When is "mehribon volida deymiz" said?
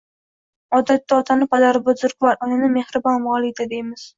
2.79-4.09